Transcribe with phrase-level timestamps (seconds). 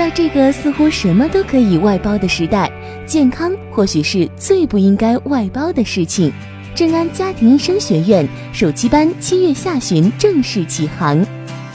[0.00, 2.72] 在这个似乎什么都可以外包的时代，
[3.04, 6.32] 健康或许是最不应该外包的事情。
[6.74, 11.22] 正安家庭医生学院暑期班七月下旬正式启航，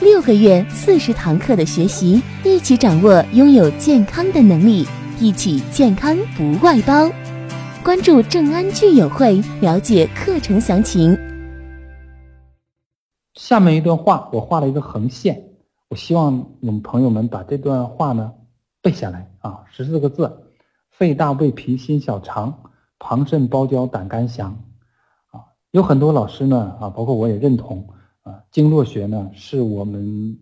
[0.00, 4.84] 六个月四十堂课的学习，一起掌握拥有健康的能力，
[5.20, 7.08] 一起健康不外包。
[7.84, 11.16] 关注正安聚友会，了解课程详情。
[13.34, 15.40] 下面一段话，我画了一个横线，
[15.88, 18.34] 我希望我们朋友们把这段话呢
[18.82, 20.50] 背下来啊，十四个字：
[20.90, 24.52] 肺大胃脾心小肠，膀肾包胶胆肝详。
[25.30, 27.88] 啊，有很多老师呢啊，包括我也认同
[28.22, 30.36] 啊，经络学呢是我们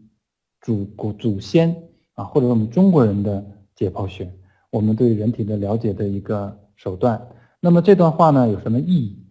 [0.63, 1.77] 祖古祖先
[2.15, 4.33] 啊，或者我们中国人的解剖学，
[4.71, 7.21] 我们对人体的了解的一个手段。
[7.61, 9.27] 那么这段话呢有什么意义？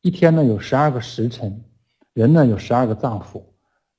[0.00, 1.62] 一天呢有十二个时辰，
[2.14, 3.42] 人呢有十二个脏腑。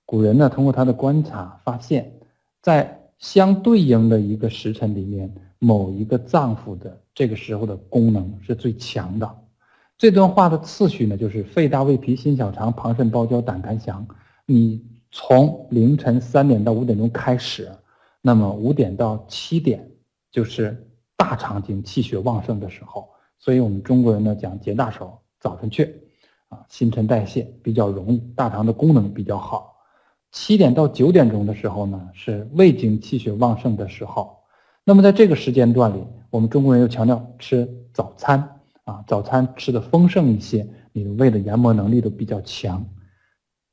[0.08, 2.14] 古人呢通过他的观察发现，
[2.62, 9.30] 在相对应的一个时辰里面，某一个脏腑的这个时候的功能是最强的。
[9.98, 14.08] 这段话的次序呢就是肺大胃脾心小肠膀肾包胶胆肝详。
[14.46, 17.70] 你从凌晨三点到五点钟开始，
[18.22, 19.92] 那么五点到七点
[20.32, 23.10] 就是大肠经气血旺盛的时候。
[23.38, 26.02] 所以我们中国人呢讲节大手，早晨去，
[26.48, 29.77] 啊，新陈代谢比较容易，大肠的功能比较好。
[30.32, 34.38] 七点到九点钟的时候呢，是胃经气血旺盛的时候。
[34.84, 42.86] 那么在这个时间段里，我们中国人又强调吃早餐，啊，早餐吃的丰盛一些，你的胃的研磨能力都比较强。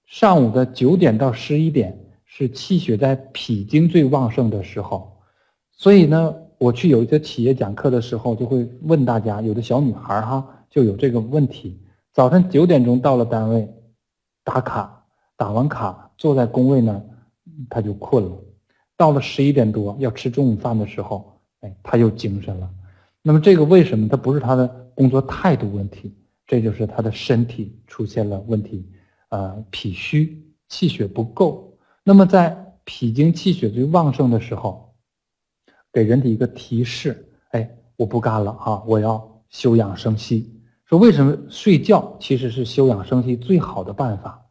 [0.07, 5.19] 上午的九点到十一点是气血在脾经最旺盛的时候，
[5.73, 6.35] 所以呢。
[6.57, 11.79] 我去有一些企业讲课的时候，就会问大家，有的小女孩哈就有这个问题：
[12.13, 13.69] 早晨九点钟到了单位，
[14.45, 15.05] 打卡，
[15.37, 17.03] 打完卡坐在工位呢，
[17.69, 18.37] 他就困了；
[18.97, 22.71] 到了十一点多要吃中午饭的时候，哎，他又精神了。
[23.23, 24.09] 那么这个为什么？
[24.09, 26.15] 他不是他的工作态度问题，
[26.47, 28.89] 这就是他的身体出现了问题，
[29.29, 31.77] 呃，脾虚，气血不够。
[32.03, 34.83] 那么在脾经气血最旺盛的时候。
[35.93, 38.83] 给人体一个提示，哎，我不干了啊！
[38.85, 40.53] 我要休养生息。
[40.87, 44.45] 说为什么睡觉其实是休养生息最好的办法？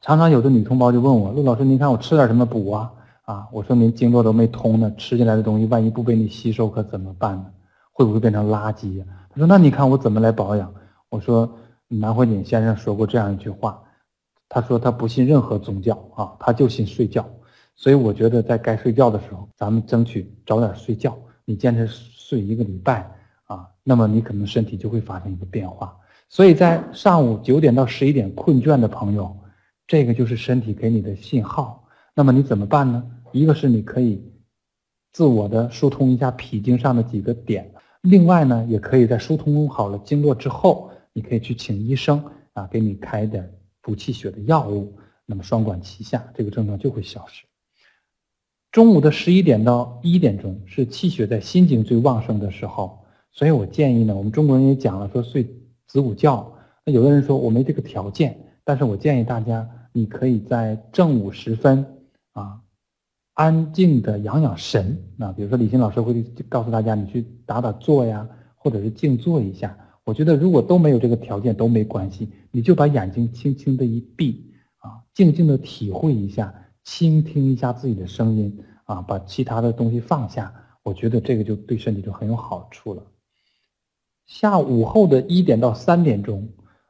[0.00, 2.92] 常常有的女同胞就问我，陆老师，您看我吃点什么补啊？
[3.22, 7.46] 啊，我说您经络都没通呢，吃进来的东西万一不被你吸收，可怎么办呢？
[7.92, 9.04] 会不会变成垃圾呀？
[9.30, 10.72] 他说，那你看我怎么来保养？
[11.08, 11.50] 我说，
[11.88, 13.82] 南怀瑾先生说过这样一句话，
[14.48, 17.24] 他说他不信任何宗教啊，他就信睡觉。
[17.76, 21.16] 所以我觉得在该睡觉的时候，咱们争取早点睡觉。
[21.44, 23.10] 你坚持睡一个礼拜
[23.44, 25.94] 啊，那么你可能身体就会发生一个变化。
[26.28, 29.34] 所以在上午九点到十一点困倦的朋友，
[29.86, 31.86] 这个就是身体给你的信号。
[32.14, 33.04] 那么你怎么办呢？
[33.32, 34.22] 一个是你可以
[35.12, 37.72] 自我的疏通一下脾经上的几个点，
[38.02, 43.52] 另外呢，也可以在疏通好了经络之后，你可以去请医生啊，给你开点
[43.82, 44.96] 补气血的药物。
[45.26, 47.44] 那么双管齐下，这个症状就会消失。
[48.70, 55.48] 中午的十一点到一点钟是气血在心经最旺盛的时候，所以我建议呢，我们中国人也讲了说睡
[55.86, 56.52] 子午觉。
[56.84, 61.86] 那有的人说我没这个条件，但是我建议大家，你可以在正午时分
[62.32, 62.60] 啊，
[63.34, 64.98] 安静的养养神。
[65.16, 69.78] 那比如说李欣老师会告诉大家，你去打打坐呀，或者是静坐一下。
[70.02, 76.52] 我觉得如果都没有这个条件都没关系，你就把眼睛轻轻的一闭啊，静静的体会一下。
[76.82, 83.02] 倾听一下自己的声音啊，把其他的东西放下，我觉得这个就对身体就很有好处了。
[84.26, 86.46] 下午后的一点到三点钟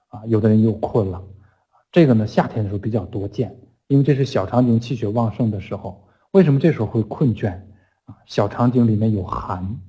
[0.08, 1.22] 啊，有的人又困了，
[1.94, 3.56] 这个呢夏天的时候比较多见，
[3.86, 6.04] 因为这是小肠经气血旺盛的时候。
[6.32, 7.52] 为什么这时候会困倦
[8.06, 8.16] 啊？
[8.26, 9.80] 小肠经里面有寒，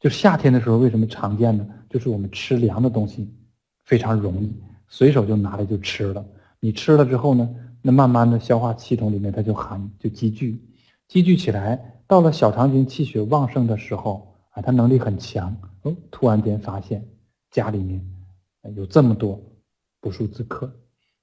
[0.00, 1.68] 就夏天的时候为什么常见呢？
[1.90, 3.30] 就是我们吃凉的东西
[3.84, 4.50] 非常容易，
[4.88, 6.24] 随手就拿来就吃了。
[6.58, 7.54] 你吃了之后呢？
[7.82, 10.64] 那慢慢的消化系统里面它就寒就积聚，
[11.06, 15.54] 积聚起来，到了小肠经气血旺盛的时候啊，它能力很强。
[15.82, 17.06] 哦，突然间发现
[17.50, 18.02] 家里面
[18.74, 19.38] 有这么多
[20.00, 20.74] 不速之客，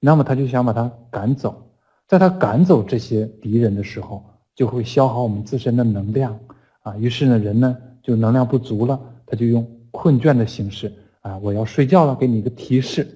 [0.04, 1.66] 那么他就想把它赶走。
[2.06, 4.22] 在他赶走这些敌人的时候，
[4.54, 6.38] 就会消耗我们自身的能量
[6.82, 6.94] 啊。
[6.98, 10.92] 于是呢，人呢就能量不足了，他就用困倦的形式
[11.22, 13.08] 啊，我要睡觉了，给你一个提示。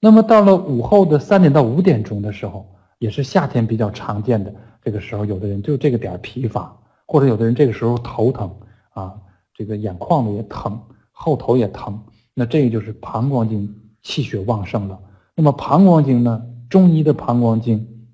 [0.00, 2.66] 那么到了午后的三点到五点钟的时候，
[2.98, 4.52] 也是夏天比较常见的。
[4.82, 6.76] 这个时候，有的人就这个点疲乏，
[7.06, 8.52] 或者有的人这个时候头疼
[8.90, 9.14] 啊，
[9.54, 10.82] 这个眼眶子也疼，
[11.12, 12.02] 后头也疼。
[12.34, 13.72] 那这个就是膀胱经
[14.02, 14.98] 气血旺盛了。
[15.40, 18.06] 那么膀胱经呢，中医的膀胱经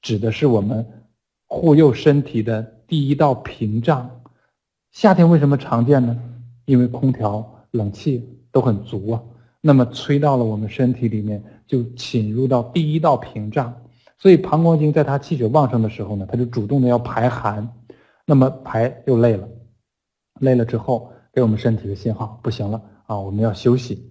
[0.00, 0.86] 指的是我们
[1.46, 4.10] 护佑身体的第一道屏障。
[4.90, 6.18] 夏天为什么常见呢？
[6.64, 9.22] 因为空调、冷气都很足啊，
[9.60, 13.70] 那么吹到了我们身体里面，就侵入到第一道屏障。
[14.16, 17.68] 所以膀胱经在它气血旺盛的时候呢，它就主动的要排寒，
[18.24, 19.46] 那么排又累了，
[20.40, 24.10] 累了之后给我们身体的信号不行了啊，我们要休息。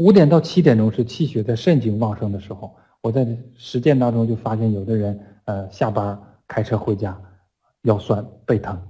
[0.00, 6.18] 五点到七点钟是气血在肾经旺盛的时候，我在实践当中就发现有的人呃下班
[6.48, 7.14] 开车回家
[7.82, 8.80] 腰酸背疼。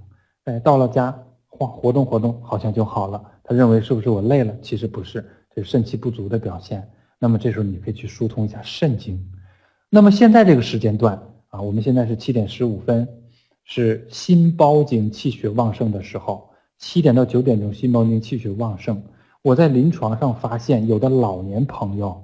[0.45, 1.13] 哎，到了家，
[1.47, 3.21] 活活动活动，好像就好了。
[3.43, 4.55] 他认为是不是我累了？
[4.61, 5.21] 其实不是，
[5.53, 6.89] 这是肾气不足的表现。
[7.19, 9.21] 那么这时候你可以去疏通一下肾经。
[9.89, 13.05] 那么现在这个时间段啊，我们现在是七点十五分，
[13.65, 16.49] 是心包经气血旺盛的时候。
[16.77, 19.03] 七点到九点钟，心包经气血旺盛。
[19.41, 22.23] 我在临床上发现，有的老年朋友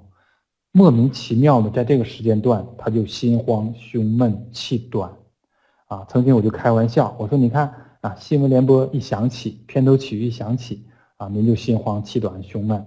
[0.72, 5.12] 莫名其妙的在这个时间段，他就心慌、胸闷、气短。
[5.88, 7.74] 啊，曾经我就开玩笑，我说你看。
[8.02, 10.86] 啊，新闻联播一响起，片头曲一响起，
[11.18, 12.78] 啊，您就心慌气短、胸闷，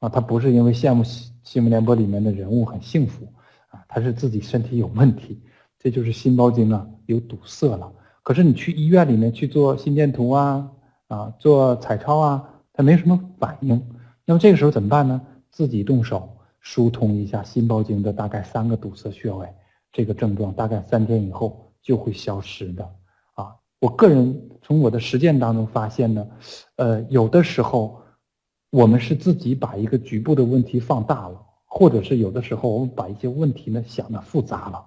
[0.00, 3.26] 啊，他不是因为羡慕新闻联播里面的人物很幸福，
[3.68, 5.42] 啊，他是自己身体有问题，
[5.78, 7.92] 这就是心包经啊有堵塞了。
[8.22, 10.70] 可是你去医院里面去做心电图啊，
[11.08, 12.42] 啊，做彩超啊，
[12.76, 13.82] 他没什么反应。
[14.24, 15.20] 那么这个时候怎么办呢？
[15.50, 19.48] 自己动手疏通一下心包经的大概三个堵塞穴位，
[19.90, 22.84] 这个症状大概三天以后就会消失的。
[23.32, 26.26] 啊我个人从我的实践当中发现呢，
[26.76, 28.02] 呃，有的时候
[28.70, 34.86] 我们是自己把一个局部的问题放大了，或者是有的时候我们把一些问题呢想的复杂了，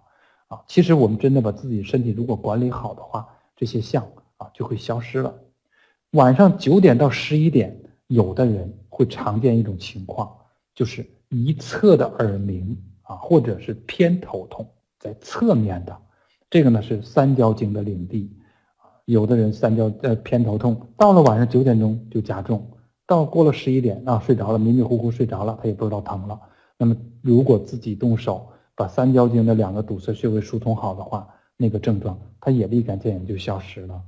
[0.50, 4.06] 啊，其实我们真的把自己身体如果管理好的话，这些项
[4.38, 5.34] 啊就会消失了。
[6.12, 10.36] 晚上九点到十一点，有的人会常见一种情况，
[10.74, 14.68] 就是一侧的耳鸣啊，或者是偏头痛，
[14.98, 15.96] 在侧面的，
[16.50, 18.36] 这个呢是三焦经的领地。
[19.06, 22.68] 有的人三焦呃偏头痛，到了晚上九点钟就加重，
[23.06, 26.40] 到过了十一点啊睡着了迷迷糊糊睡着了，他也不知道疼了。
[26.78, 34.02] 那么如果自己动手把三焦经的两个堵塞穴位疏通好的话，那个症状它也立竿见影就消失了。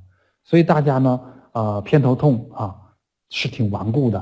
[0.44, 1.20] 所以大家呢
[1.54, 2.94] 呃偏头痛啊
[3.30, 4.20] 是挺顽固的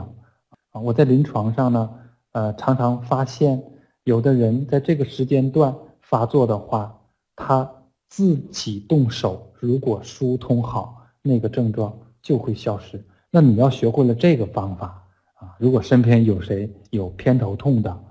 [0.72, 0.82] 啊。
[0.82, 1.90] 我在临床上呢
[2.32, 3.64] 呃常常发现
[4.04, 7.00] 有的人在这个时间段发作的话，
[7.36, 7.70] 他
[8.08, 9.46] 自己动手。
[9.60, 13.04] 如果疏通好，那个症状就会消失。
[13.30, 15.54] 那你要学会了这个方法啊！
[15.60, 18.04] 如果身边有谁有偏头痛的，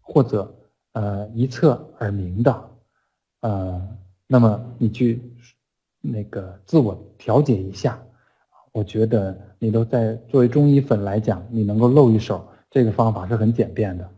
[0.00, 0.54] 或者
[0.92, 2.70] 呃一侧耳鸣的，
[3.40, 3.88] 呃，
[4.26, 5.22] 那么你去
[6.02, 7.98] 那个自我调节一下。
[8.72, 14.10] 我觉得你都在作为中医粉来讲，你能够露一手，这个方法是很简便的。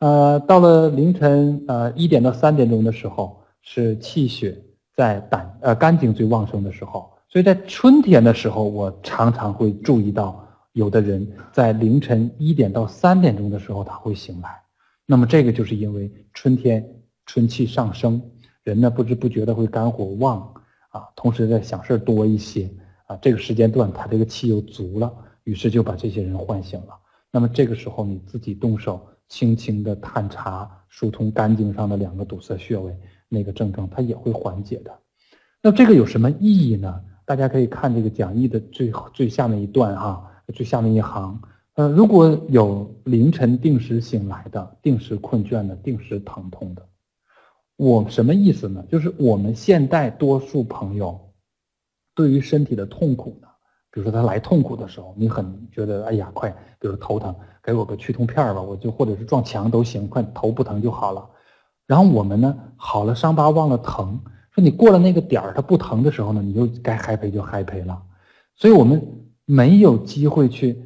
[0.00, 4.56] 呃，到了凌晨呃一点到三点钟的时候，是气血。
[4.96, 14.50] 在胆呃肝经最旺盛的时候，所以在春天的时候，我常常会注意到有的人在凌晨一点到三点钟的时候他会醒来，
[15.04, 16.88] 那么这个就是因为春天
[17.26, 18.22] 春气上升，
[18.62, 20.48] 人呢不知不觉的会肝火旺
[20.90, 22.70] 啊，同时在想事儿多一些
[23.20, 25.12] 这个时间段他这个气又足了，
[25.44, 26.98] 于是就把这些人唤醒了。
[27.30, 32.96] 那么这个时候你自己动手轻轻的探查疏通肝经上的两个堵塞穴位。
[33.26, 34.96] 那个症状它也会缓解的，
[35.60, 37.00] 那这个有什么意义呢？
[37.24, 41.40] 大家可以看这个讲义的最最下面一段哈，最下面一行，
[41.74, 46.86] 呃，如果有凌晨定时醒来的、定时困倦的、定时疼痛的，
[47.76, 48.84] 我什么意思呢？
[48.88, 51.18] 就是我们现代多数朋友
[52.14, 53.48] 对于身体的痛苦呢，
[53.90, 61.28] 比如说他来痛苦的时候，你很觉得哎呀快，比如头疼，给我个去痛片吧，我就或者是撞墙都行，快头不疼就好了。
[61.86, 64.18] 然后我们呢，好了伤疤忘了疼，
[64.52, 68.00] 说你过了那个点儿，它不疼的时候呢，你就该嗨赔就嗨赔了，
[68.56, 69.02] 所以我们
[69.44, 70.80] 没有机会去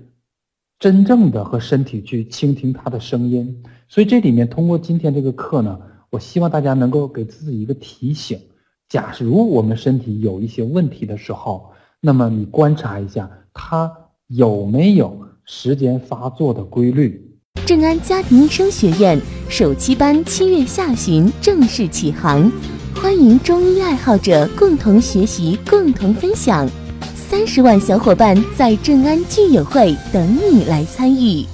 [0.79, 3.63] 真正的和身体去倾听它的声音。
[3.89, 5.79] 所以这里面通过今天这个课呢，
[6.11, 8.41] 我希望大家能够给自己一个提醒：
[8.89, 13.93] 假如我们身体有一些问题的时候，那么你观察一下它
[14.29, 15.15] 有没有
[15.45, 17.23] 时间发作的规律。
[17.67, 22.51] 正安家庭医生学院首期班七月下旬正式启航，
[22.95, 26.67] 欢迎中医爱好者共同学习、共同分享。
[27.15, 31.45] 三十万小伙伴在正安聚友会等你来参与。